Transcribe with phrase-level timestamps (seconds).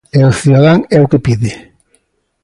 [0.17, 1.51] E o cidadán é o que pide.